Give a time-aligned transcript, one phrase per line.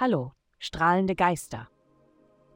[0.00, 1.66] Hallo, strahlende Geister.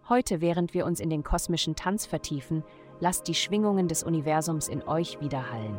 [0.08, 2.62] Heute, während wir uns in den kosmischen Tanz vertiefen,
[3.00, 5.76] lasst die Schwingungen des Universums in euch widerhallen.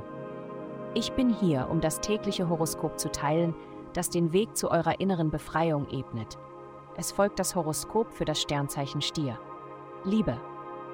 [0.93, 3.55] Ich bin hier, um das tägliche Horoskop zu teilen,
[3.93, 6.37] das den Weg zu eurer inneren Befreiung ebnet.
[6.97, 9.39] Es folgt das Horoskop für das Sternzeichen Stier.
[10.03, 10.37] Liebe,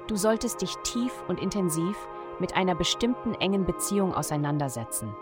[0.06, 1.96] du solltest dich tief und intensiv
[2.38, 5.12] mit einer bestimmten engen Beziehung auseinandersetzen.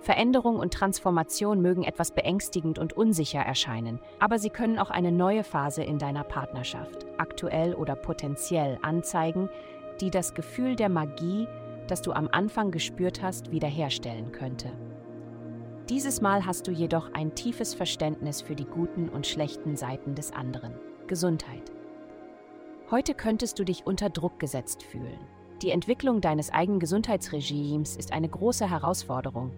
[0.00, 5.44] Veränderung und Transformation mögen etwas beängstigend und unsicher erscheinen, aber sie können auch eine neue
[5.44, 9.50] Phase in deiner Partnerschaft, aktuell oder potenziell, anzeigen,
[10.00, 11.46] die das Gefühl der Magie,
[11.86, 14.72] das du am Anfang gespürt hast, wiederherstellen könnte.
[15.90, 20.32] Dieses Mal hast du jedoch ein tiefes Verständnis für die guten und schlechten Seiten des
[20.32, 20.72] anderen.
[21.08, 21.72] Gesundheit.
[22.90, 25.18] Heute könntest du dich unter Druck gesetzt fühlen.
[25.62, 29.50] Die Entwicklung deines eigenen Gesundheitsregimes ist eine große Herausforderung.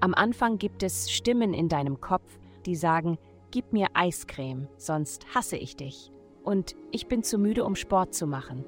[0.00, 3.18] Am Anfang gibt es Stimmen in deinem Kopf, die sagen,
[3.50, 6.12] gib mir Eiscreme, sonst hasse ich dich.
[6.42, 8.64] Und ich bin zu müde, um Sport zu machen.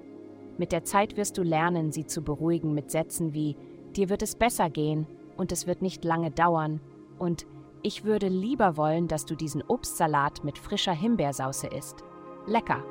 [0.59, 3.57] Mit der Zeit wirst du lernen, sie zu beruhigen mit Sätzen wie,
[3.95, 5.07] dir wird es besser gehen
[5.37, 6.81] und es wird nicht lange dauern
[7.19, 7.47] und
[7.83, 12.03] ich würde lieber wollen, dass du diesen Obstsalat mit frischer Himbeersauce isst.
[12.47, 12.83] Lecker.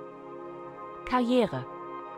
[1.06, 1.66] Karriere.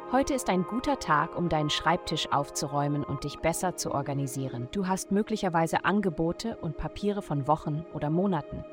[0.10, 4.70] Heute ist ein guter Tag, um deinen Schreibtisch aufzuräumen und dich besser zu organisieren.
[4.72, 8.64] Du hast möglicherweise Angebote und Papiere von Wochen oder Monaten.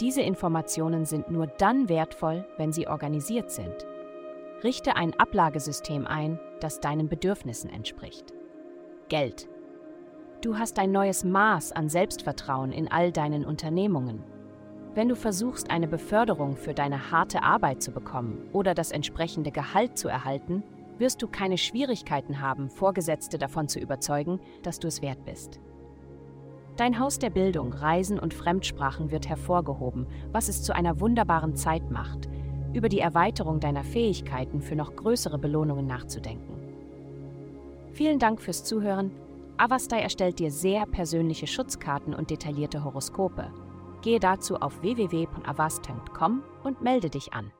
[0.00, 3.86] Diese Informationen sind nur dann wertvoll, wenn sie organisiert sind.
[4.62, 8.34] Richte ein Ablagesystem ein, das deinen Bedürfnissen entspricht.
[9.08, 9.48] Geld.
[10.42, 14.22] Du hast ein neues Maß an Selbstvertrauen in all deinen Unternehmungen.
[14.96, 19.98] Wenn du versuchst, eine Beförderung für deine harte Arbeit zu bekommen oder das entsprechende Gehalt
[19.98, 20.62] zu erhalten,
[20.96, 25.60] wirst du keine Schwierigkeiten haben, Vorgesetzte davon zu überzeugen, dass du es wert bist.
[26.78, 31.90] Dein Haus der Bildung, Reisen und Fremdsprachen wird hervorgehoben, was es zu einer wunderbaren Zeit
[31.90, 32.30] macht,
[32.72, 36.56] über die Erweiterung deiner Fähigkeiten für noch größere Belohnungen nachzudenken.
[37.92, 39.10] Vielen Dank fürs Zuhören.
[39.58, 43.52] Avastai erstellt dir sehr persönliche Schutzkarten und detaillierte Horoskope.
[44.06, 47.50] Gehe dazu auf www.avast.com und melde dich an.